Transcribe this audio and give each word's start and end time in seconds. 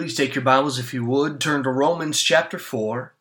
Please 0.00 0.14
take 0.14 0.34
your 0.34 0.42
Bibles, 0.42 0.78
if 0.78 0.94
you 0.94 1.04
would, 1.04 1.42
turn 1.42 1.62
to 1.62 1.68
Romans 1.68 2.22
chapter 2.22 2.58
4. 2.58 3.12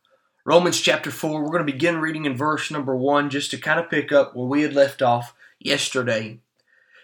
Romans 0.46 0.80
chapter 0.80 1.12
4, 1.12 1.42
we're 1.42 1.52
going 1.52 1.60
to 1.60 1.70
begin 1.74 1.98
reading 1.98 2.24
in 2.24 2.38
verse 2.38 2.72
number 2.72 2.96
1 2.96 3.30
just 3.30 3.52
to 3.52 3.58
kind 3.58 3.82
of 3.82 3.90
pick 3.90 4.14
up 4.14 4.34
where 4.34 4.48
we 4.48 4.62
had 4.62 4.74
left 4.74 5.02
off 5.02 5.36
yesterday. 5.60 6.40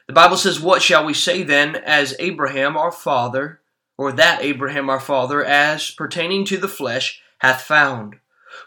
The 0.08 0.14
Bible 0.14 0.38
says, 0.38 0.62
What 0.62 0.82
shall 0.82 1.06
we 1.06 1.14
say 1.14 1.44
then, 1.44 1.76
as 1.76 2.16
Abraham 2.20 2.78
our 2.78 2.90
father, 2.90 3.60
or 3.98 4.14
that 4.14 4.42
Abraham 4.42 4.90
our 4.90 5.02
father, 5.02 5.44
as 5.44 5.92
pertaining 5.92 6.46
to 6.46 6.58
the 6.58 6.70
flesh, 6.70 7.22
hath 7.40 7.64
found? 7.64 8.16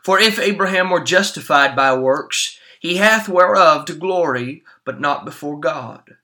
For 0.04 0.20
if 0.20 0.38
Abraham 0.38 0.90
were 0.90 1.02
justified 1.02 1.74
by 1.74 1.96
works, 1.96 2.58
he 2.80 2.96
hath 2.98 3.30
whereof 3.30 3.86
to 3.86 3.94
glory, 3.94 4.62
but 4.84 5.00
not 5.00 5.24
before 5.24 5.58
God. 5.58 6.18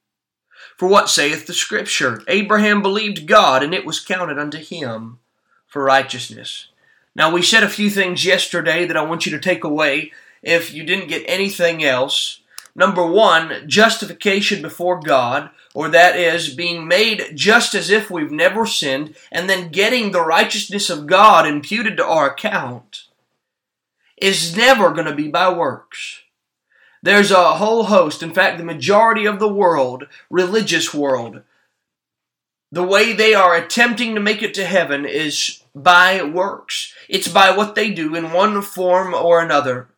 For 0.77 0.89
what 0.89 1.09
saith 1.09 1.47
the 1.47 1.55
Scripture? 1.55 2.23
Abraham 2.27 2.83
believed 2.83 3.27
God, 3.27 3.63
and 3.63 3.73
it 3.73 3.87
was 3.87 4.01
counted 4.01 4.39
unto 4.39 4.59
him 4.59 5.21
for 5.67 5.85
righteousness. 5.85 6.69
Now, 7.15 7.31
we 7.31 7.43
said 7.43 7.63
a 7.63 7.69
few 7.69 7.91
things 7.91 8.25
yesterday 8.25 8.85
that 8.87 8.97
I 8.97 9.03
want 9.03 9.25
you 9.25 9.33
to 9.33 9.39
take 9.39 9.63
away 9.63 10.13
if 10.43 10.75
you 10.75 10.85
didn't 10.85 11.09
get 11.09 11.25
anything 11.27 11.85
else. 11.85 12.41
Number 12.75 13.07
one, 13.07 13.69
justification 13.69 14.61
before 14.61 14.99
God, 14.99 15.51
or 15.75 15.89
that 15.89 16.17
is 16.17 16.53
being 16.53 16.89
made 16.89 17.37
just 17.37 17.75
as 17.75 17.89
if 17.89 18.11
we've 18.11 18.33
never 18.33 18.67
sinned, 18.67 19.15
and 19.31 19.49
then 19.49 19.69
getting 19.69 20.11
the 20.11 20.25
righteousness 20.25 20.91
of 20.91 21.07
God 21.07 21.47
imputed 21.47 21.97
to 21.99 22.05
our 22.05 22.31
account, 22.31 23.05
is 24.17 24.57
never 24.57 24.91
going 24.91 25.07
to 25.07 25.15
be 25.15 25.29
by 25.29 25.53
works. 25.53 26.24
There's 27.05 27.31
a 27.31 27.57
whole 27.57 27.85
host, 27.85 28.23
in 28.23 28.33
fact, 28.33 28.57
the 28.57 28.65
majority 28.65 29.27
of 29.27 29.39
the 29.39 29.53
world, 29.53 30.07
religious 30.31 30.95
world, 30.95 31.43
the 32.73 32.83
way 32.83 33.13
they 33.13 33.35
are 33.35 33.55
attempting 33.55 34.15
to 34.15 34.23
make 34.23 34.43
it 34.43 34.55
to 34.55 34.65
heaven 34.65 35.05
is 35.05 35.63
by 35.75 36.23
works. 36.23 36.95
It's 37.11 37.29
by 37.29 37.55
what 37.55 37.75
they 37.75 37.91
do 37.91 38.15
in 38.15 38.33
one 38.33 38.63
form 38.63 39.13
or 39.13 39.43
another. 39.43 39.89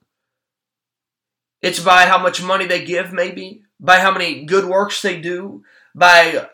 It's 1.63 1.79
by 1.79 2.07
how 2.07 2.19
much 2.19 2.43
money 2.43 2.67
they 2.67 2.85
give, 2.85 3.13
maybe, 3.13 3.63
by 3.79 4.01
how 4.01 4.11
many 4.11 4.45
good 4.45 4.65
works 4.65 5.01
they 5.01 5.21
do, 5.21 5.63
by 5.95 6.49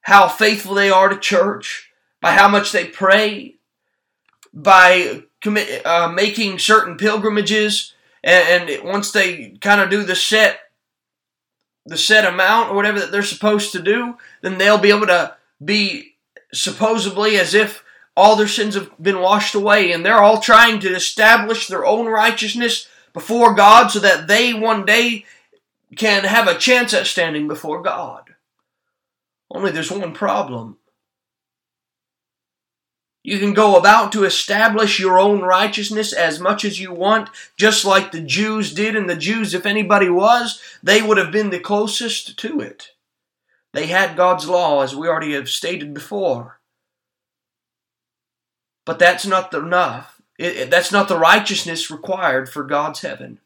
how 0.00 0.26
faithful 0.26 0.74
they 0.74 0.88
are 0.88 1.10
to 1.10 1.18
church, 1.18 1.92
by 2.22 2.32
how 2.32 2.48
much 2.48 2.72
they 2.72 2.86
pray, 2.86 3.56
by 4.54 5.24
uh, 5.84 6.10
making 6.14 6.58
certain 6.58 6.96
pilgrimages 6.96 7.92
and, 8.22 8.68
and 8.70 8.84
once 8.84 9.12
they 9.12 9.50
kind 9.60 9.80
of 9.80 9.90
do 9.90 10.02
the 10.02 10.16
set 10.16 10.60
the 11.86 11.96
set 11.96 12.26
amount 12.26 12.70
or 12.70 12.74
whatever 12.74 13.00
that 13.00 13.10
they're 13.10 13.22
supposed 13.22 13.72
to 13.72 13.80
do, 13.80 14.16
then 14.42 14.58
they'll 14.58 14.78
be 14.78 14.90
able 14.90 15.06
to 15.06 15.34
be 15.64 16.16
supposedly 16.52 17.36
as 17.36 17.54
if 17.54 17.82
all 18.16 18.36
their 18.36 18.48
sins 18.48 18.74
have 18.74 18.90
been 19.00 19.20
washed 19.20 19.54
away, 19.54 19.92
and 19.92 20.04
they're 20.04 20.22
all 20.22 20.40
trying 20.40 20.80
to 20.80 20.94
establish 20.94 21.66
their 21.66 21.86
own 21.86 22.06
righteousness 22.06 22.88
before 23.12 23.54
God 23.54 23.88
so 23.88 24.00
that 24.00 24.26
they 24.26 24.52
one 24.52 24.84
day 24.84 25.24
can 25.96 26.24
have 26.24 26.48
a 26.48 26.58
chance 26.58 26.92
at 26.92 27.06
standing 27.06 27.48
before 27.48 27.80
God. 27.80 28.34
Only 29.50 29.70
there's 29.70 29.90
one 29.90 30.12
problem. 30.12 30.78
You 33.28 33.38
can 33.38 33.52
go 33.52 33.76
about 33.76 34.10
to 34.12 34.24
establish 34.24 34.98
your 34.98 35.20
own 35.20 35.42
righteousness 35.42 36.14
as 36.14 36.40
much 36.40 36.64
as 36.64 36.80
you 36.80 36.94
want, 36.94 37.28
just 37.58 37.84
like 37.84 38.10
the 38.10 38.22
Jews 38.22 38.72
did. 38.72 38.96
And 38.96 39.06
the 39.06 39.16
Jews, 39.16 39.52
if 39.52 39.66
anybody 39.66 40.08
was, 40.08 40.62
they 40.82 41.02
would 41.02 41.18
have 41.18 41.30
been 41.30 41.50
the 41.50 41.60
closest 41.60 42.38
to 42.38 42.60
it. 42.62 42.92
They 43.74 43.88
had 43.88 44.16
God's 44.16 44.48
law, 44.48 44.80
as 44.80 44.96
we 44.96 45.08
already 45.08 45.34
have 45.34 45.50
stated 45.50 45.92
before. 45.92 46.58
But 48.86 48.98
that's 48.98 49.26
not 49.26 49.52
enough. 49.52 50.22
It, 50.38 50.70
that's 50.70 50.90
not 50.90 51.08
the 51.08 51.18
righteousness 51.18 51.90
required 51.90 52.48
for 52.48 52.64
God's 52.64 53.02
heaven. 53.02 53.40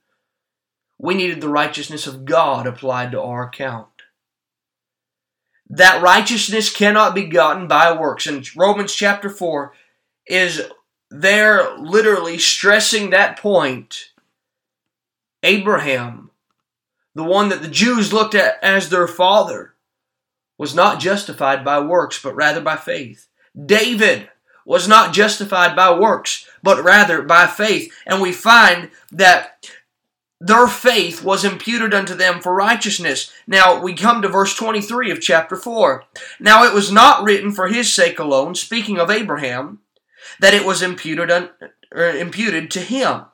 We 0.96 1.14
needed 1.14 1.40
the 1.40 1.48
righteousness 1.48 2.06
of 2.06 2.24
God 2.24 2.68
applied 2.68 3.10
to 3.10 3.20
our 3.20 3.48
account 3.48 3.88
that 5.68 6.02
righteousness 6.02 6.74
cannot 6.74 7.14
be 7.14 7.24
gotten 7.24 7.66
by 7.66 7.92
works. 7.92 8.26
And 8.26 8.46
Romans 8.56 8.94
chapter 8.94 9.30
4 9.30 9.72
is 10.26 10.62
there 11.10 11.76
literally 11.76 12.38
stressing 12.38 13.10
that 13.10 13.38
point. 13.38 14.10
Abraham, 15.42 16.30
the 17.14 17.24
one 17.24 17.48
that 17.48 17.62
the 17.62 17.68
Jews 17.68 18.12
looked 18.12 18.34
at 18.34 18.62
as 18.62 18.88
their 18.88 19.08
father, 19.08 19.74
was 20.58 20.74
not 20.74 21.00
justified 21.00 21.64
by 21.64 21.80
works, 21.80 22.22
but 22.22 22.36
rather 22.36 22.60
by 22.60 22.76
faith. 22.76 23.28
David 23.66 24.28
was 24.64 24.86
not 24.86 25.12
justified 25.12 25.74
by 25.74 25.92
works, 25.92 26.48
but 26.62 26.84
rather 26.84 27.22
by 27.22 27.46
faith. 27.46 27.92
And 28.06 28.22
we 28.22 28.32
find 28.32 28.90
that 29.10 29.66
their 30.44 30.66
faith 30.66 31.22
was 31.22 31.44
imputed 31.44 31.94
unto 31.94 32.16
them 32.16 32.40
for 32.40 32.52
righteousness. 32.52 33.32
Now 33.46 33.80
we 33.80 33.94
come 33.94 34.22
to 34.22 34.28
verse 34.28 34.56
23 34.56 35.12
of 35.12 35.20
chapter 35.20 35.54
4. 35.54 36.02
Now 36.40 36.64
it 36.64 36.74
was 36.74 36.90
not 36.90 37.22
written 37.22 37.52
for 37.52 37.68
his 37.68 37.94
sake 37.94 38.18
alone, 38.18 38.56
speaking 38.56 38.98
of 38.98 39.08
Abraham, 39.08 39.78
that 40.40 40.52
it 40.52 40.66
was 40.66 40.82
imputed, 40.82 41.30
un, 41.30 41.50
er, 41.94 42.10
imputed 42.10 42.72
to 42.72 42.80
him, 42.80 43.26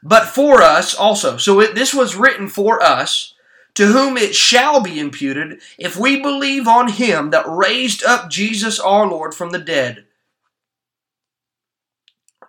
but 0.00 0.26
for 0.26 0.62
us 0.62 0.94
also. 0.94 1.38
So 1.38 1.58
it, 1.58 1.74
this 1.74 1.92
was 1.92 2.14
written 2.14 2.46
for 2.46 2.80
us, 2.80 3.34
to 3.74 3.86
whom 3.86 4.16
it 4.16 4.36
shall 4.36 4.80
be 4.80 5.00
imputed, 5.00 5.60
if 5.76 5.96
we 5.96 6.20
believe 6.20 6.68
on 6.68 6.86
him 6.86 7.30
that 7.30 7.48
raised 7.48 8.04
up 8.04 8.30
Jesus 8.30 8.78
our 8.78 9.08
Lord 9.08 9.34
from 9.34 9.50
the 9.50 9.58
dead. 9.58 10.04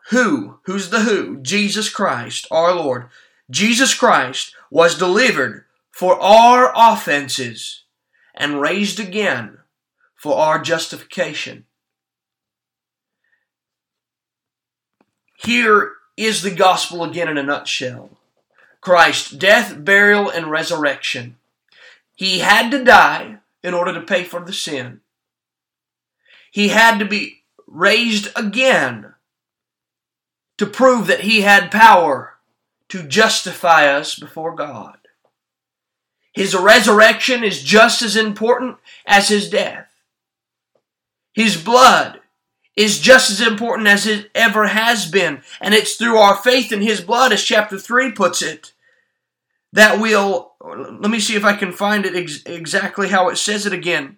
Who? 0.10 0.60
Who's 0.66 0.92
the 0.92 1.00
who? 1.00 1.38
Jesus 1.42 1.90
Christ, 1.90 2.46
our 2.52 2.76
Lord 2.76 3.10
Jesus 3.50 3.94
Christ 3.94 4.56
was 4.72 4.98
delivered 4.98 5.66
for 5.92 6.20
our 6.20 6.72
offenses 6.76 7.84
and 8.34 8.62
raised 8.62 9.00
again 9.00 9.60
for 10.16 10.38
our 10.38 10.60
justification. 10.60 11.66
Here 15.38 15.94
is 16.16 16.42
the 16.42 16.52
gospel 16.52 17.04
again 17.04 17.28
in 17.28 17.38
a 17.38 17.44
nutshell 17.44 18.18
Christ's 18.82 19.32
death, 19.32 19.84
burial, 19.84 20.30
and 20.30 20.52
resurrection. 20.52 21.38
He 22.16 22.40
had 22.40 22.70
to 22.72 22.84
die 22.84 23.38
in 23.64 23.74
order 23.74 23.94
to 23.94 24.02
pay 24.02 24.24
for 24.24 24.42
the 24.42 24.54
sin. 24.54 25.02
He 26.52 26.68
had 26.68 27.00
to 27.00 27.06
be 27.06 27.44
raised 27.66 28.28
again 28.36 29.14
to 30.58 30.66
prove 30.66 31.08
that 31.08 31.22
he 31.22 31.42
had 31.42 31.72
power 31.72 32.33
to 32.94 33.02
justify 33.02 33.88
us 33.88 34.14
before 34.14 34.54
God. 34.54 35.00
His 36.32 36.54
resurrection 36.56 37.44
is 37.44 37.64
just 37.64 38.04
as 38.04 38.16
important 38.16 38.78
as 39.08 39.30
his 39.30 39.50
death. 39.50 39.88
His 41.34 41.58
blood 41.58 42.20
is 42.76 43.00
just 43.00 43.32
as 43.32 43.42
important 43.42 43.88
as 43.88 44.06
it 44.06 44.30
ever 44.36 44.68
has 44.68 45.10
been. 45.10 45.42
And 45.60 45.74
it's 45.74 45.96
through 45.96 46.18
our 46.18 46.36
faith 46.36 46.72
in 46.72 46.84
his 46.84 47.02
blood, 47.02 47.34
as 47.34 47.44
chapter 47.44 47.80
3 47.80 48.12
puts 48.12 48.44
it, 48.44 48.74
that 49.72 50.00
we'll. 50.00 50.52
Let 50.64 51.10
me 51.10 51.20
see 51.20 51.36
if 51.36 51.44
I 51.44 51.56
can 51.56 51.72
find 51.72 52.06
it 52.06 52.16
ex- 52.16 52.44
exactly 52.46 53.08
how 53.10 53.30
it 53.30 53.38
says 53.38 53.66
it 53.66 53.74
again. 53.74 54.18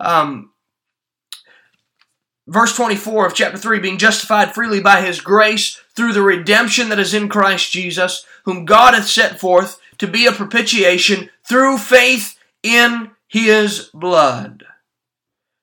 Um, 0.00 0.50
verse 2.48 2.74
24 2.74 3.26
of 3.26 3.34
chapter 3.34 3.58
3 3.58 3.78
being 3.78 3.98
justified 3.98 4.54
freely 4.54 4.80
by 4.80 5.02
his 5.02 5.20
grace 5.20 5.80
through 5.94 6.12
the 6.12 6.22
redemption 6.22 6.88
that 6.88 6.98
is 6.98 7.14
in 7.14 7.28
Christ 7.28 7.70
Jesus, 7.70 8.24
whom 8.44 8.64
God 8.64 8.94
hath 8.94 9.06
set 9.06 9.38
forth 9.38 9.78
to 9.98 10.06
be 10.06 10.26
a 10.26 10.32
propitiation 10.32 11.30
through 11.46 11.78
faith 11.78 12.38
in 12.62 13.10
his 13.28 13.90
blood, 13.92 14.64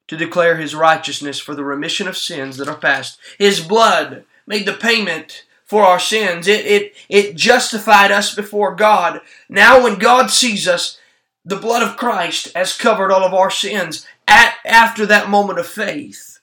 to 0.08 0.16
declare 0.16 0.58
his 0.58 0.76
righteousness 0.76 1.40
for 1.40 1.56
the 1.56 1.64
remission 1.64 2.08
of 2.08 2.18
sins 2.18 2.58
that 2.58 2.68
are 2.68 2.78
past. 2.78 3.20
His 3.40 3.60
blood 3.60 4.24
made 4.46 4.66
the 4.66 4.74
payment 4.74 5.46
for 5.66 5.84
our 5.84 6.00
sins. 6.00 6.48
It, 6.48 6.66
it, 6.66 6.94
it 7.10 7.36
justified 7.36 8.12
us 8.12 8.36
before 8.36 8.76
God. 8.76 9.22
Now, 9.50 9.84
when 9.84 9.98
God 9.98 10.30
sees 10.30 10.68
us, 10.68 11.00
the 11.44 11.56
blood 11.56 11.82
of 11.82 11.98
Christ 11.98 12.52
has 12.56 12.78
covered 12.78 13.12
all 13.12 13.24
of 13.24 13.34
our 13.34 13.50
sins 13.50 14.06
at, 14.28 14.56
after 14.64 15.06
that 15.08 15.30
moment 15.30 15.60
of 15.60 15.68
faith. 15.68 16.35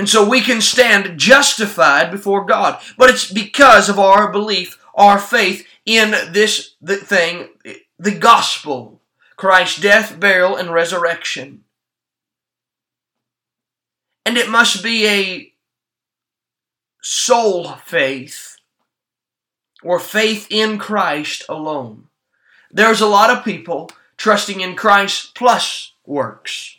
And 0.00 0.08
so 0.08 0.26
we 0.26 0.40
can 0.40 0.62
stand 0.62 1.18
justified 1.18 2.10
before 2.10 2.46
God. 2.46 2.80
But 2.96 3.10
it's 3.10 3.30
because 3.30 3.90
of 3.90 3.98
our 3.98 4.32
belief, 4.32 4.82
our 4.94 5.18
faith 5.18 5.66
in 5.84 6.12
this 6.32 6.74
thing, 6.82 7.50
the 7.98 8.14
gospel. 8.18 9.02
Christ's 9.36 9.78
death, 9.78 10.18
burial, 10.18 10.56
and 10.56 10.72
resurrection. 10.72 11.64
And 14.24 14.38
it 14.38 14.48
must 14.48 14.82
be 14.82 15.06
a 15.06 15.52
sole 17.02 17.72
faith 17.84 18.56
or 19.82 20.00
faith 20.00 20.46
in 20.48 20.78
Christ 20.78 21.44
alone. 21.46 22.04
There's 22.70 23.02
a 23.02 23.06
lot 23.06 23.28
of 23.28 23.44
people 23.44 23.90
trusting 24.16 24.62
in 24.62 24.76
Christ 24.76 25.34
plus 25.34 25.92
works. 26.06 26.78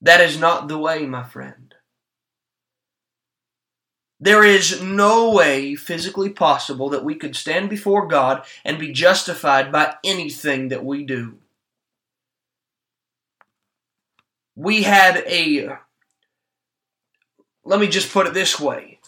That 0.00 0.20
is 0.20 0.38
not 0.38 0.68
the 0.68 0.78
way, 0.78 1.06
my 1.06 1.24
friend. 1.24 1.69
There 4.20 4.44
is 4.44 4.82
no 4.82 5.30
way 5.30 5.74
physically 5.74 6.28
possible 6.28 6.90
that 6.90 7.04
we 7.04 7.14
could 7.14 7.34
stand 7.34 7.70
before 7.70 8.06
God 8.06 8.44
and 8.64 8.78
be 8.78 8.92
justified 8.92 9.72
by 9.72 9.94
anything 10.04 10.68
that 10.68 10.84
we 10.84 11.04
do. 11.04 11.38
We 14.54 14.82
had 14.82 15.24
a, 15.26 15.78
let 17.64 17.80
me 17.80 17.88
just 17.88 18.12
put 18.12 18.26
it 18.26 18.34
this 18.34 18.60
way. 18.60 18.98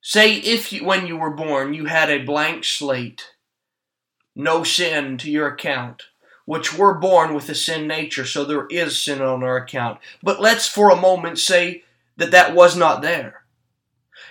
Say 0.00 0.36
if 0.36 0.72
you, 0.72 0.84
when 0.84 1.06
you 1.06 1.18
were 1.18 1.30
born 1.30 1.74
you 1.74 1.86
had 1.86 2.08
a 2.08 2.24
blank 2.24 2.64
slate, 2.64 3.32
no 4.34 4.64
sin 4.64 5.18
to 5.18 5.30
your 5.30 5.48
account, 5.48 6.04
which 6.46 6.76
we're 6.76 6.94
born 6.94 7.34
with 7.34 7.50
a 7.50 7.54
sin 7.54 7.86
nature, 7.86 8.24
so 8.24 8.44
there 8.44 8.66
is 8.66 8.98
sin 8.98 9.20
on 9.20 9.42
our 9.42 9.56
account. 9.56 9.98
But 10.22 10.40
let's 10.40 10.66
for 10.66 10.90
a 10.90 10.96
moment 10.96 11.38
say 11.38 11.83
that 12.16 12.30
that 12.30 12.54
was 12.54 12.76
not 12.76 13.02
there. 13.02 13.44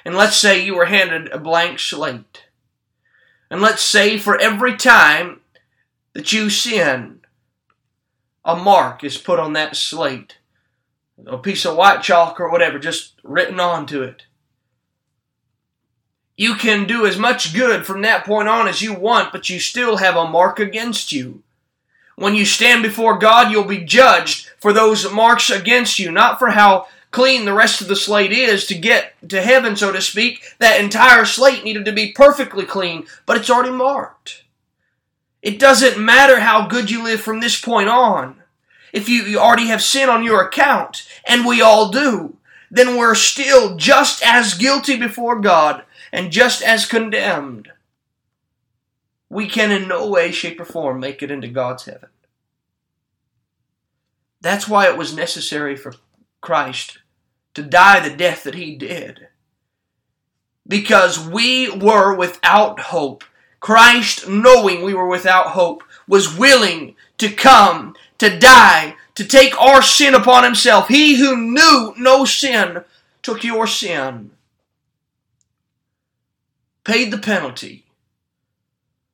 And 0.06 0.16
let's 0.16 0.36
say 0.36 0.64
you 0.64 0.76
were 0.76 0.86
handed 0.86 1.32
a 1.32 1.38
blank 1.38 1.80
slate. 1.80 2.46
And 3.50 3.62
let's 3.62 3.82
say 3.82 4.18
for 4.18 4.40
every 4.40 4.76
time 4.76 5.42
that 6.14 6.34
you 6.34 6.50
sin, 6.50 7.22
a 8.44 8.56
mark 8.56 9.04
is 9.04 9.18
put 9.18 9.40
on 9.40 9.54
that 9.54 9.76
slate. 9.76 10.38
A 11.26 11.38
piece 11.38 11.66
of 11.66 11.78
white 11.78 12.02
chalk 12.02 12.40
or 12.40 12.52
whatever, 12.52 12.80
just 12.80 13.14
written 13.24 13.60
onto 13.60 14.02
it. 14.02 14.24
You 16.36 16.56
can 16.56 16.86
do 16.86 17.06
as 17.06 17.18
much 17.18 17.54
good 17.54 17.86
from 17.86 18.02
that 18.02 18.26
point 18.26 18.48
on 18.48 18.68
as 18.68 18.82
you 18.82 18.94
want, 18.94 19.32
but 19.32 19.50
you 19.50 19.60
still 19.60 19.98
have 19.98 20.16
a 20.16 20.28
mark 20.28 20.60
against 20.60 21.12
you. 21.12 21.44
When 22.16 22.36
you 22.36 22.46
stand 22.46 22.84
before 22.84 23.18
God, 23.18 23.52
you'll 23.52 23.64
be 23.64 23.84
judged 23.84 24.50
for 24.60 24.74
those 24.74 25.12
marks 25.12 25.50
against 25.50 26.00
you, 26.00 26.12
not 26.12 26.40
for 26.40 26.50
how 26.50 26.88
clean 27.14 27.46
the 27.46 27.54
rest 27.54 27.80
of 27.80 27.88
the 27.88 27.96
slate 27.96 28.32
is 28.34 28.66
to 28.66 28.78
get 28.78 29.14
to 29.30 29.42
heaven, 29.42 29.76
so 29.78 29.92
to 29.94 30.02
speak. 30.02 30.44
That 30.58 30.82
entire 30.82 31.24
slate 31.24 31.64
needed 31.64 31.86
to 31.86 31.94
be 31.94 32.12
perfectly 32.12 32.66
clean, 32.66 33.06
but 33.26 33.38
it's 33.38 33.50
already 33.50 33.72
marked. 33.72 34.44
It 35.42 35.60
doesn't 35.60 36.04
matter 36.04 36.40
how 36.40 36.68
good 36.68 36.90
you 36.90 37.04
live 37.04 37.22
from 37.22 37.40
this 37.40 37.62
point 37.62 37.88
on. 37.88 38.42
If 38.92 39.08
you, 39.10 39.38
already 39.38 39.68
have 39.68 39.82
sin 39.82 40.10
on 40.10 40.24
your 40.24 40.42
account, 40.42 41.08
and 41.26 41.46
we 41.46 41.62
all 41.62 41.90
do, 41.90 42.38
then 42.70 42.98
we're 42.98 43.16
still 43.16 43.76
just 43.76 44.24
as 44.26 44.56
guilty 44.56 44.98
before 44.98 45.40
God 45.40 45.84
and 46.12 46.32
just 46.32 46.64
as 46.64 46.86
condemned. 46.86 47.70
We 49.30 49.48
can 49.48 49.72
in 49.72 49.88
no 49.88 50.08
way, 50.10 50.32
shape, 50.32 50.60
or 50.60 50.66
form 50.66 51.00
make 51.00 51.22
it 51.22 51.32
into 51.32 51.48
God's 51.48 51.86
heaven. 51.86 52.10
That's 54.42 54.68
why 54.68 54.88
it 54.88 54.98
was 54.98 55.16
necessary 55.16 55.76
for 55.76 55.94
Christ 56.42 57.00
to 57.54 57.64
die 57.64 58.08
the 58.08 58.16
death 58.16 58.44
that 58.44 58.56
he 58.56 58.76
did. 58.76 59.28
Because 60.68 61.20
we 61.20 61.70
were 61.70 62.16
without 62.16 62.80
hope. 62.80 63.24
Christ, 63.60 64.28
knowing 64.28 64.84
we 64.84 64.94
were 64.94 65.08
without 65.08 65.48
hope, 65.48 65.84
was 66.08 66.38
willing 66.38 66.96
to 67.18 67.30
come, 67.30 67.96
to 68.18 68.38
die, 68.38 68.96
to 69.16 69.26
take 69.26 69.60
our 69.62 69.82
sin 69.82 70.14
upon 70.14 70.44
himself. 70.44 70.88
He 70.88 71.16
who 71.16 71.38
knew 71.38 71.94
no 71.98 72.26
sin 72.26 72.84
took 73.22 73.44
your 73.44 73.68
sin, 73.68 74.32
paid 76.84 77.12
the 77.12 77.18
penalty, 77.18 77.86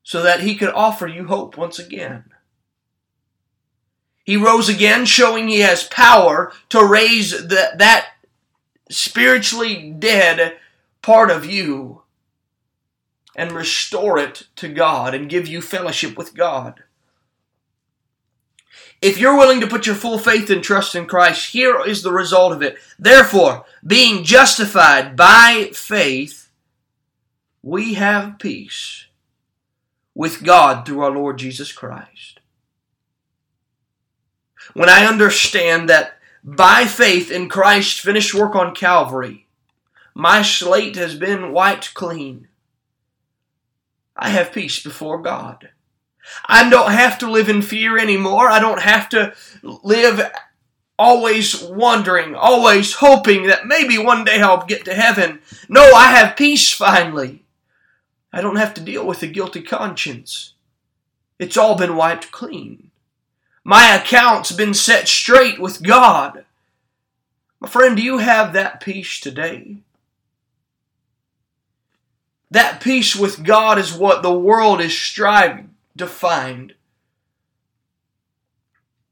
so 0.03 0.23
that 0.23 0.41
he 0.41 0.55
could 0.55 0.69
offer 0.69 1.05
you 1.05 1.25
hope 1.25 1.55
once 1.57 1.77
again. 1.77 2.23
He 4.23 4.37
rose 4.37 4.69
again, 4.69 5.05
showing 5.05 5.47
he 5.47 5.59
has 5.59 5.83
power 5.83 6.51
to 6.69 6.83
raise 6.83 7.31
the, 7.31 7.71
that 7.75 8.07
spiritually 8.89 9.91
dead 9.97 10.57
part 11.01 11.31
of 11.31 11.45
you 11.45 12.01
and 13.35 13.51
restore 13.51 14.17
it 14.17 14.47
to 14.57 14.67
God 14.67 15.13
and 15.13 15.29
give 15.29 15.47
you 15.47 15.61
fellowship 15.61 16.17
with 16.17 16.35
God. 16.35 16.83
If 19.01 19.17
you're 19.17 19.37
willing 19.37 19.61
to 19.61 19.67
put 19.67 19.85
your 19.85 19.95
full 19.95 20.19
faith 20.19 20.49
and 20.49 20.61
trust 20.61 20.93
in 20.93 21.05
Christ, 21.05 21.53
here 21.53 21.79
is 21.85 22.03
the 22.03 22.11
result 22.11 22.51
of 22.51 22.61
it. 22.61 22.77
Therefore, 22.97 23.65
being 23.85 24.25
justified 24.25 25.15
by 25.15 25.69
faith, 25.73 26.51
we 27.61 27.93
have 27.93 28.39
peace 28.39 29.05
with 30.13 30.43
God 30.43 30.85
through 30.85 31.01
our 31.01 31.11
Lord 31.11 31.37
Jesus 31.37 31.71
Christ. 31.71 32.41
When 34.73 34.89
I 34.89 35.05
understand 35.05 35.89
that 35.89 36.18
by 36.43 36.85
faith 36.85 37.31
in 37.31 37.49
Christ's 37.49 37.99
finished 37.99 38.33
work 38.33 38.55
on 38.55 38.75
Calvary, 38.75 39.47
my 40.13 40.41
slate 40.41 40.95
has 40.95 41.15
been 41.15 41.51
wiped 41.51 41.93
clean. 41.93 42.47
I 44.15 44.29
have 44.29 44.51
peace 44.51 44.81
before 44.81 45.21
God. 45.21 45.69
I 46.45 46.69
don't 46.69 46.91
have 46.91 47.17
to 47.19 47.31
live 47.31 47.49
in 47.49 47.61
fear 47.61 47.97
anymore. 47.97 48.49
I 48.49 48.59
don't 48.59 48.81
have 48.81 49.09
to 49.09 49.33
live 49.63 50.21
always 50.97 51.63
wondering, 51.63 52.35
always 52.35 52.95
hoping 52.95 53.47
that 53.47 53.65
maybe 53.65 53.97
one 53.97 54.25
day 54.25 54.41
I'll 54.41 54.65
get 54.65 54.85
to 54.85 54.93
heaven. 54.93 55.39
No, 55.69 55.81
I 55.93 56.07
have 56.07 56.35
peace 56.35 56.71
finally. 56.71 57.45
I 58.33 58.41
don't 58.41 58.57
have 58.57 58.73
to 58.75 58.81
deal 58.81 59.07
with 59.07 59.23
a 59.23 59.27
guilty 59.27 59.61
conscience. 59.61 60.53
It's 61.39 61.57
all 61.57 61.75
been 61.75 61.95
wiped 61.95 62.31
clean. 62.31 62.88
My 63.69 63.93
account's 63.93 64.51
been 64.51 64.73
set 64.73 65.07
straight 65.07 65.59
with 65.59 65.83
God. 65.83 66.43
My 67.59 67.69
friend, 67.69 67.95
do 67.95 68.01
you 68.01 68.17
have 68.17 68.53
that 68.53 68.81
peace 68.81 69.19
today? 69.19 69.77
That 72.49 72.81
peace 72.81 73.15
with 73.15 73.43
God 73.43 73.77
is 73.77 73.93
what 73.93 74.23
the 74.23 74.33
world 74.33 74.81
is 74.81 74.97
striving 74.97 75.75
to 75.99 76.07
find. 76.07 76.73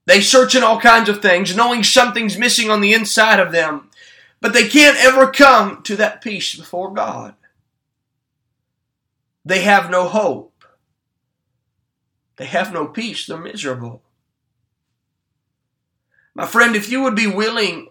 They 0.08 0.22
search 0.22 0.56
in 0.56 0.64
all 0.64 0.82
kinds 0.82 1.08
of 1.08 1.22
things, 1.22 1.56
knowing 1.56 1.84
something's 1.84 2.36
missing 2.36 2.72
on 2.72 2.82
the 2.82 2.96
inside 2.96 3.40
of 3.40 3.52
them, 3.52 3.92
but 4.42 4.54
they 4.54 4.68
can't 4.68 4.98
ever 4.98 5.30
come 5.30 5.84
to 5.84 5.96
that 5.98 6.24
peace 6.24 6.56
before 6.56 6.92
God. 6.92 7.36
They 9.46 9.62
have 9.62 9.92
no 9.92 10.08
hope. 10.08 10.66
They 12.38 12.46
have 12.46 12.74
no 12.74 12.88
peace. 12.88 13.28
They're 13.28 13.38
miserable. 13.38 14.02
My 16.38 16.46
friend, 16.46 16.76
if 16.76 16.92
you 16.92 17.02
would 17.02 17.16
be 17.16 17.26
willing 17.26 17.90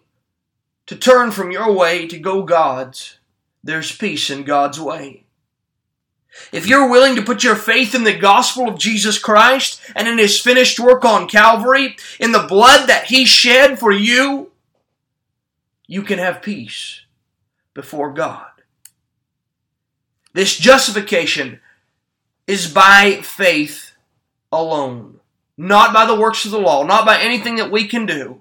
to 0.86 0.94
turn 0.94 1.32
from 1.32 1.50
your 1.50 1.72
way 1.72 2.06
to 2.06 2.16
go 2.16 2.44
God's, 2.44 3.18
there's 3.64 3.90
peace 3.90 4.30
in 4.30 4.44
God's 4.44 4.80
way. 4.80 5.24
If 6.52 6.68
you're 6.68 6.88
willing 6.88 7.16
to 7.16 7.24
put 7.24 7.42
your 7.42 7.56
faith 7.56 7.92
in 7.92 8.04
the 8.04 8.16
gospel 8.16 8.68
of 8.68 8.78
Jesus 8.78 9.18
Christ 9.18 9.80
and 9.96 10.06
in 10.06 10.18
His 10.18 10.40
finished 10.40 10.78
work 10.78 11.04
on 11.04 11.26
Calvary, 11.26 11.96
in 12.20 12.30
the 12.30 12.46
blood 12.48 12.88
that 12.88 13.06
He 13.06 13.24
shed 13.24 13.80
for 13.80 13.90
you, 13.90 14.52
you 15.88 16.02
can 16.02 16.20
have 16.20 16.40
peace 16.40 17.00
before 17.74 18.12
God. 18.12 18.46
This 20.34 20.56
justification 20.56 21.58
is 22.46 22.72
by 22.72 23.22
faith 23.22 23.96
alone 24.52 25.18
not 25.56 25.92
by 25.94 26.04
the 26.06 26.18
works 26.18 26.44
of 26.44 26.50
the 26.50 26.60
law, 26.60 26.82
not 26.82 27.06
by 27.06 27.18
anything 27.18 27.56
that 27.56 27.70
we 27.70 27.86
can 27.86 28.06
do. 28.06 28.40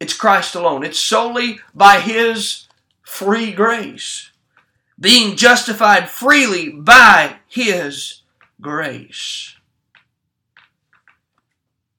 It's 0.00 0.14
Christ 0.14 0.54
alone. 0.54 0.82
It's 0.84 0.98
solely 0.98 1.60
by 1.74 2.00
His 2.00 2.66
free 3.02 3.52
grace, 3.52 4.30
being 4.98 5.36
justified 5.36 6.10
freely 6.10 6.70
by 6.70 7.36
His 7.46 8.22
grace. 8.60 9.54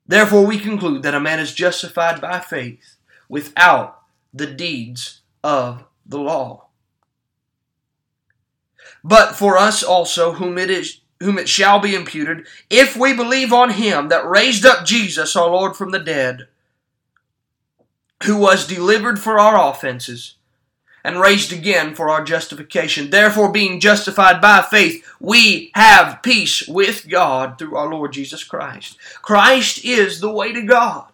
Therefore, 0.05 0.45
we 0.45 0.59
conclude 0.59 1.03
that 1.03 1.15
a 1.15 1.19
man 1.19 1.39
is 1.39 1.53
justified 1.53 2.19
by 2.19 2.39
faith 2.39 2.97
without 3.29 4.01
the 4.33 4.47
deeds 4.47 5.21
of 5.43 5.85
the 6.05 6.19
law. 6.19 6.67
But 9.03 9.35
for 9.35 9.57
us 9.57 9.81
also, 9.81 10.33
whom 10.33 10.57
it 10.57 10.69
is 10.69 10.99
whom 11.23 11.37
it 11.37 11.49
shall 11.49 11.79
be 11.79 11.95
imputed, 11.95 12.45
if 12.69 12.95
we 12.95 13.13
believe 13.13 13.51
on 13.51 13.71
him 13.71 14.09
that 14.09 14.27
raised 14.27 14.65
up 14.65 14.85
Jesus 14.85 15.35
our 15.35 15.49
Lord 15.49 15.75
from 15.75 15.91
the 15.91 15.99
dead, 15.99 16.47
who 18.23 18.37
was 18.37 18.67
delivered 18.67 19.19
for 19.19 19.39
our 19.39 19.69
offenses 19.69 20.35
and 21.03 21.19
raised 21.19 21.51
again 21.51 21.93
for 21.93 22.09
our 22.09 22.23
justification. 22.23 23.09
Therefore, 23.09 23.51
being 23.51 23.79
justified 23.79 24.39
by 24.39 24.61
faith, 24.61 25.05
we 25.19 25.71
have 25.75 26.23
peace 26.23 26.65
with 26.67 27.09
God 27.09 27.59
through 27.59 27.75
our 27.75 27.91
Lord 27.91 28.13
Jesus 28.13 28.43
Christ. 28.43 28.97
Christ 29.21 29.83
is 29.83 30.21
the 30.21 30.31
way 30.31 30.53
to 30.53 30.61
God, 30.61 31.11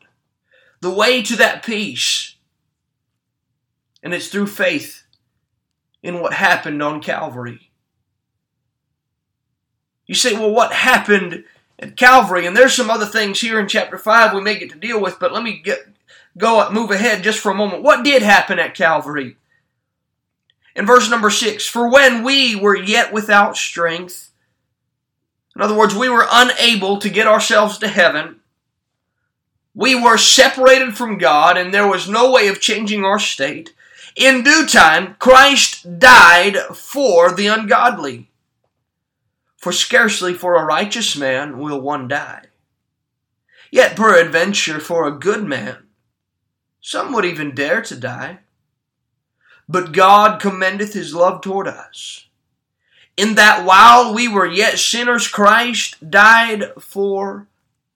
the 0.81 0.91
way 0.91 1.23
to 1.23 1.35
that 1.37 1.65
peace. 1.65 2.35
And 4.03 4.13
it's 4.13 4.27
through 4.27 4.47
faith 4.47 5.03
in 6.03 6.21
what 6.21 6.33
happened 6.33 6.81
on 6.83 7.01
Calvary. 7.01 7.68
You 10.09 10.15
say, 10.15 10.33
well, 10.33 10.49
what 10.49 10.73
happened 10.73 11.43
at 11.77 11.95
Calvary? 11.95 12.47
And 12.47 12.57
there's 12.57 12.73
some 12.73 12.89
other 12.89 13.05
things 13.05 13.41
here 13.41 13.59
in 13.59 13.67
chapter 13.67 13.95
5 13.95 14.33
we 14.33 14.41
may 14.41 14.57
get 14.57 14.71
to 14.71 14.75
deal 14.75 14.99
with, 14.99 15.19
but 15.19 15.31
let 15.31 15.43
me 15.43 15.61
get 15.63 15.87
go 16.35 16.67
move 16.71 16.89
ahead 16.89 17.21
just 17.21 17.37
for 17.37 17.51
a 17.51 17.55
moment. 17.55 17.83
What 17.83 18.03
did 18.03 18.23
happen 18.23 18.57
at 18.57 18.73
Calvary? 18.73 19.37
In 20.75 20.87
verse 20.87 21.11
number 21.11 21.29
6, 21.29 21.67
for 21.67 21.91
when 21.91 22.23
we 22.23 22.55
were 22.55 22.75
yet 22.75 23.13
without 23.13 23.55
strength, 23.55 24.31
in 25.55 25.61
other 25.61 25.77
words, 25.77 25.93
we 25.93 26.09
were 26.09 26.25
unable 26.31 26.97
to 26.97 27.09
get 27.09 27.27
ourselves 27.27 27.77
to 27.77 27.87
heaven, 27.87 28.39
we 29.75 29.93
were 29.93 30.17
separated 30.17 30.97
from 30.97 31.19
God, 31.19 31.55
and 31.55 31.71
there 31.71 31.87
was 31.87 32.09
no 32.09 32.31
way 32.31 32.47
of 32.47 32.59
changing 32.59 33.05
our 33.05 33.19
state. 33.19 33.75
In 34.15 34.41
due 34.41 34.65
time, 34.65 35.17
Christ 35.19 35.99
died 35.99 36.57
for 36.73 37.31
the 37.31 37.45
ungodly. 37.45 38.28
For 39.59 39.73
scarcely 39.73 40.33
for 40.33 40.55
a 40.55 40.63
righteous 40.63 41.17
man 41.17 41.59
will 41.59 41.81
one 41.81 42.07
die. 42.07 42.45
Yet 43.71 43.97
peradventure 43.97 44.79
for 44.79 45.05
a 45.05 45.19
good 45.19 45.43
man, 45.43 45.87
some 46.79 47.11
would 47.11 47.25
even 47.25 47.53
dare 47.53 47.81
to 47.83 47.95
die. 47.95 48.39
But 49.67 49.91
God 49.91 50.39
commendeth 50.39 50.93
his 50.93 51.13
love 51.13 51.41
toward 51.41 51.67
us, 51.67 52.25
in 53.17 53.35
that 53.35 53.65
while 53.65 54.13
we 54.13 54.27
were 54.27 54.47
yet 54.47 54.79
sinners, 54.79 55.27
Christ 55.27 56.09
died 56.09 56.71
for 56.79 57.47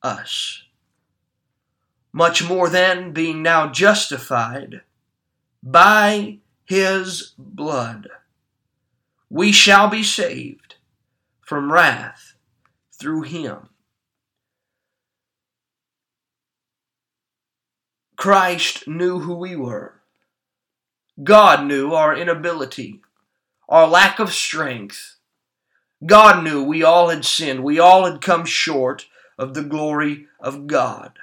us. 0.04 0.64
Much 2.12 2.48
more 2.48 2.70
then, 2.70 3.14
being 3.14 3.42
now 3.42 3.70
justified 3.70 4.82
by 5.64 6.40
his 6.66 7.32
blood, 7.38 8.10
we 9.30 9.52
shall 9.52 9.88
be 9.88 10.04
saved 10.04 10.63
from 11.44 11.72
wrath 11.72 12.36
through 13.00 13.24
him. 13.24 13.70
Christ 18.16 18.88
knew 18.88 19.20
who 19.20 19.36
we 19.36 19.56
were. 19.56 20.02
God 21.22 21.66
knew 21.66 21.94
our 21.94 22.16
inability, 22.16 23.02
our 23.68 23.88
lack 23.88 24.20
of 24.20 24.34
strength. 24.34 25.18
God 26.06 26.44
knew 26.44 26.64
we 26.64 26.84
all 26.84 27.10
had 27.10 27.26
sinned. 27.26 27.64
We 27.64 27.80
all 27.80 28.10
had 28.10 28.22
come 28.22 28.46
short 28.46 29.06
of 29.38 29.54
the 29.54 29.64
glory 29.64 30.28
of 30.40 30.68
God. 30.68 31.20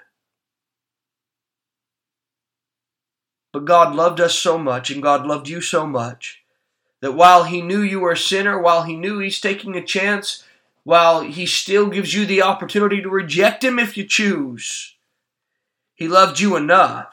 But 3.52 3.64
God 3.64 3.94
loved 3.94 4.20
us 4.20 4.34
so 4.34 4.58
much, 4.58 4.90
and 4.90 5.02
God 5.02 5.26
loved 5.26 5.48
you 5.48 5.60
so 5.60 5.86
much, 5.86 6.39
that 7.00 7.12
while 7.12 7.44
He 7.44 7.62
knew 7.62 7.80
you 7.80 8.00
were 8.00 8.12
a 8.12 8.16
sinner, 8.16 8.60
while 8.60 8.84
He 8.84 8.96
knew 8.96 9.18
He's 9.18 9.40
taking 9.40 9.76
a 9.76 9.84
chance, 9.84 10.44
while 10.84 11.22
He 11.22 11.46
still 11.46 11.88
gives 11.88 12.14
you 12.14 12.26
the 12.26 12.42
opportunity 12.42 13.00
to 13.02 13.08
reject 13.08 13.64
Him 13.64 13.78
if 13.78 13.96
you 13.96 14.04
choose, 14.04 14.94
He 15.94 16.08
loved 16.08 16.40
you 16.40 16.56
enough 16.56 17.12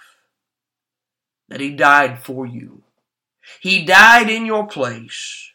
that 1.50 1.60
He 1.60 1.72
died 1.72 2.20
for 2.20 2.46
you. 2.46 2.84
He 3.60 3.86
died 3.86 4.30
in 4.30 4.46
your 4.46 4.68
place 4.68 5.52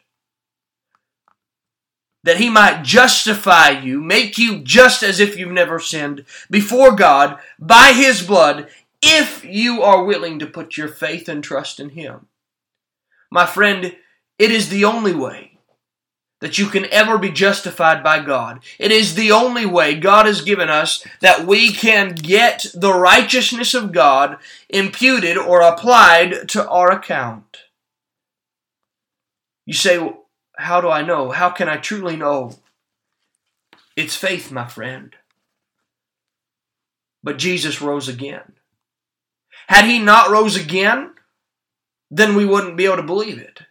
that 2.23 2.37
He 2.37 2.49
might 2.49 2.83
justify 2.83 3.69
you, 3.69 4.01
make 4.01 4.37
you 4.37 4.59
just 4.59 5.03
as 5.03 5.19
if 5.19 5.37
you've 5.37 5.51
never 5.51 5.79
sinned 5.79 6.25
before 6.49 6.95
God 6.95 7.37
by 7.59 7.91
His 7.93 8.23
blood, 8.23 8.69
if 9.01 9.43
you 9.43 9.81
are 9.81 10.05
willing 10.05 10.39
to 10.39 10.47
put 10.47 10.77
your 10.77 10.87
faith 10.87 11.27
and 11.27 11.43
trust 11.43 11.79
in 11.79 11.89
Him. 11.89 12.27
My 13.29 13.45
friend, 13.45 13.95
it 14.37 14.51
is 14.51 14.69
the 14.69 14.85
only 14.85 15.13
way 15.13 15.53
that 16.43 16.57
you 16.57 16.67
can 16.67 16.85
ever 16.91 17.17
be 17.17 17.31
justified 17.31 18.03
by 18.03 18.19
God. 18.19 18.61
It 18.77 18.91
is 18.91 19.15
the 19.15 19.31
only 19.31 19.65
way 19.65 19.95
God 19.95 20.25
has 20.25 20.41
given 20.41 20.69
us 20.69 21.01
that 21.21 21.47
we 21.47 21.71
can 21.71 22.15
get 22.15 22.65
the 22.73 22.93
righteousness 22.93 23.73
of 23.73 23.93
God 23.93 24.37
imputed 24.67 25.37
or 25.37 25.61
applied 25.61 26.49
to 26.49 26.67
our 26.67 26.91
account. 26.91 27.59
You 29.65 29.73
say, 29.73 30.11
How 30.57 30.81
do 30.81 30.89
I 30.89 31.01
know? 31.01 31.31
How 31.31 31.49
can 31.49 31.69
I 31.69 31.77
truly 31.77 32.17
know? 32.17 32.57
It's 33.95 34.17
faith, 34.17 34.51
my 34.51 34.67
friend. 34.67 35.15
But 37.23 37.37
Jesus 37.37 37.81
rose 37.81 38.09
again. 38.09 38.51
Had 39.67 39.85
he 39.85 39.97
not 39.97 40.29
rose 40.29 40.57
again, 40.57 41.11
then 42.11 42.35
we 42.35 42.45
wouldn't 42.45 42.75
be 42.75 42.83
able 42.83 42.97
to 42.97 43.03
believe 43.03 43.39
it. 43.39 43.61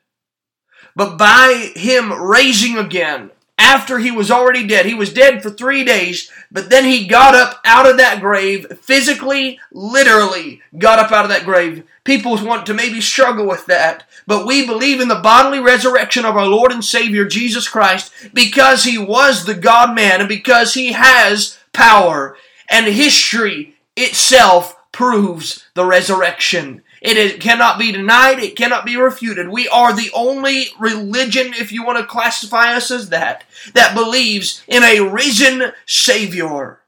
But 0.94 1.16
by 1.16 1.72
him 1.75 2.12
raising 2.12 2.76
again, 2.76 3.30
after 3.58 3.99
he 3.99 4.11
was 4.11 4.30
already 4.30 4.66
dead, 4.66 4.87
he 4.87 4.94
was 4.94 5.12
dead 5.12 5.42
for 5.42 5.50
three 5.50 5.84
days, 5.84 6.30
but 6.50 6.68
then 6.68 6.84
he 6.84 7.06
got 7.06 7.34
up 7.34 7.61
out 7.64 7.88
of 7.88 7.96
that 7.99 8.20
grave, 8.20 8.66
physically, 8.80 9.58
literally 9.70 10.61
got 10.76 10.99
up 10.99 11.12
out 11.12 11.25
of 11.25 11.30
that 11.30 11.44
grave. 11.44 11.84
People 12.02 12.32
want 12.44 12.66
to 12.66 12.75
maybe 12.75 13.00
struggle 13.00 13.46
with 13.46 13.66
that, 13.66 14.04
but 14.26 14.46
we 14.46 14.66
believe 14.66 15.00
in 15.00 15.08
the 15.08 15.14
bodily 15.14 15.61
resurrection 15.61 16.25
of 16.25 16.37
our 16.37 16.46
Lord 16.46 16.72
and 16.72 16.84
Savior 16.84 17.25
Jesus 17.25 17.68
Christ 17.68 18.12
because 18.34 18.82
he 18.82 18.99
was 18.99 19.44
the 19.44 19.54
God 19.54 19.94
man 19.94 20.20
and 20.20 20.28
because 20.28 20.75
he 20.75 20.92
has 20.92 21.58
power. 21.72 22.37
And 22.68 22.87
history 22.87 23.76
itself 23.96 24.76
proves 24.90 25.66
the 25.75 25.84
resurrection. 25.84 26.82
It 27.02 27.16
is, 27.16 27.32
cannot 27.40 27.80
be 27.80 27.90
denied. 27.90 28.38
It 28.38 28.54
cannot 28.54 28.87
be 28.87 28.97
refuted. 28.97 29.49
We 29.49 29.66
are 29.66 29.92
the 29.92 30.11
only 30.14 30.66
religion, 30.78 31.52
if 31.52 31.73
you 31.73 31.85
want 31.85 31.99
to 31.99 32.06
classify 32.06 32.75
us 32.75 32.92
as 32.92 33.09
that, 33.09 33.44
that 33.75 33.94
believes 33.94 34.62
in 34.68 34.85
a 34.85 35.00
risen 35.00 35.73
Savior. 35.85 36.80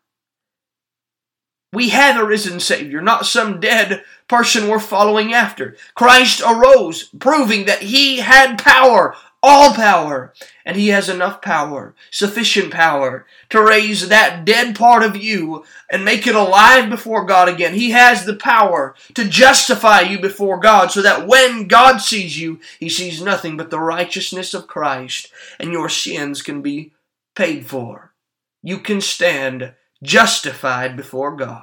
We 1.72 1.88
have 1.88 2.16
a 2.16 2.24
risen 2.24 2.60
Savior, 2.60 3.02
not 3.02 3.26
some 3.26 3.58
dead 3.58 4.04
person 4.28 4.68
we're 4.68 4.78
following 4.78 5.34
after. 5.34 5.76
Christ 5.96 6.40
arose, 6.46 7.10
proving 7.18 7.64
that 7.66 7.82
He 7.82 8.18
had 8.18 8.62
power 8.62 9.16
all 9.46 9.74
power, 9.74 10.32
and 10.64 10.74
He 10.74 10.88
has 10.88 11.10
enough 11.10 11.42
power, 11.42 11.94
sufficient 12.10 12.72
power, 12.72 13.26
to 13.50 13.62
raise 13.62 14.08
that 14.08 14.46
dead 14.46 14.74
part 14.74 15.02
of 15.02 15.16
you 15.16 15.64
and 15.90 16.02
make 16.02 16.26
it 16.26 16.34
alive 16.34 16.88
before 16.88 17.26
God 17.26 17.50
again. 17.50 17.74
He 17.74 17.90
has 17.90 18.24
the 18.24 18.36
power 18.36 18.94
to 19.12 19.28
justify 19.28 20.00
you 20.00 20.18
before 20.18 20.58
God 20.58 20.90
so 20.90 21.02
that 21.02 21.26
when 21.26 21.68
God 21.68 21.98
sees 21.98 22.40
you, 22.40 22.58
He 22.80 22.88
sees 22.88 23.20
nothing 23.20 23.58
but 23.58 23.68
the 23.68 23.78
righteousness 23.78 24.54
of 24.54 24.66
Christ, 24.66 25.30
and 25.60 25.70
your 25.70 25.90
sins 25.90 26.40
can 26.40 26.62
be 26.62 26.92
paid 27.34 27.66
for. 27.66 28.14
You 28.62 28.78
can 28.78 29.02
stand 29.02 29.74
justified 30.02 30.96
before 30.96 31.36
God. 31.36 31.62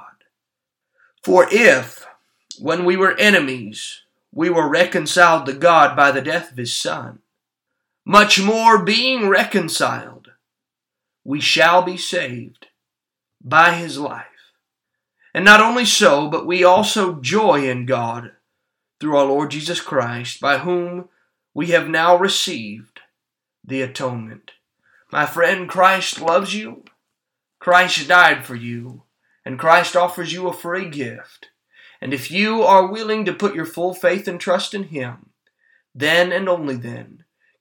For 1.24 1.48
if, 1.50 2.06
when 2.60 2.84
we 2.84 2.96
were 2.96 3.18
enemies, 3.18 4.02
we 4.32 4.50
were 4.50 4.68
reconciled 4.68 5.46
to 5.46 5.52
God 5.52 5.96
by 5.96 6.12
the 6.12 6.22
death 6.22 6.52
of 6.52 6.58
His 6.58 6.74
Son, 6.74 7.18
much 8.04 8.40
more 8.40 8.84
being 8.84 9.28
reconciled, 9.28 10.32
we 11.24 11.40
shall 11.40 11.82
be 11.82 11.96
saved 11.96 12.66
by 13.40 13.74
his 13.74 13.98
life. 13.98 14.26
And 15.34 15.44
not 15.44 15.60
only 15.60 15.84
so, 15.84 16.28
but 16.28 16.46
we 16.46 16.64
also 16.64 17.20
joy 17.20 17.68
in 17.68 17.86
God 17.86 18.32
through 19.00 19.16
our 19.16 19.24
Lord 19.24 19.50
Jesus 19.50 19.80
Christ, 19.80 20.40
by 20.40 20.58
whom 20.58 21.08
we 21.54 21.68
have 21.68 21.88
now 21.88 22.16
received 22.16 23.00
the 23.64 23.82
atonement. 23.82 24.52
My 25.10 25.26
friend, 25.26 25.68
Christ 25.68 26.20
loves 26.20 26.54
you. 26.54 26.84
Christ 27.58 28.08
died 28.08 28.44
for 28.44 28.54
you. 28.54 29.04
And 29.44 29.58
Christ 29.58 29.96
offers 29.96 30.32
you 30.32 30.48
a 30.48 30.52
free 30.52 30.88
gift. 30.88 31.48
And 32.00 32.12
if 32.12 32.30
you 32.30 32.62
are 32.62 32.86
willing 32.86 33.24
to 33.24 33.32
put 33.32 33.54
your 33.54 33.64
full 33.64 33.94
faith 33.94 34.26
and 34.26 34.40
trust 34.40 34.74
in 34.74 34.84
Him, 34.84 35.30
then 35.94 36.32
and 36.32 36.48
only 36.48 36.76
then 36.76 37.21